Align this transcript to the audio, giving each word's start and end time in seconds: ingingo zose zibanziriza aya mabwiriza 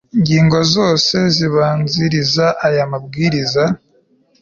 ingingo 0.15 0.57
zose 0.73 1.15
zibanziriza 1.35 2.45
aya 2.67 2.83
mabwiriza 2.91 3.63